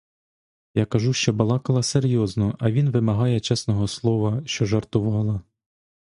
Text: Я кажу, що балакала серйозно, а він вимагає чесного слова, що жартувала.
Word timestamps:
Я 0.73 0.85
кажу, 0.85 1.13
що 1.13 1.33
балакала 1.33 1.83
серйозно, 1.83 2.55
а 2.59 2.71
він 2.71 2.89
вимагає 2.89 3.39
чесного 3.39 3.87
слова, 3.87 4.41
що 4.45 4.65
жартувала. 4.65 5.41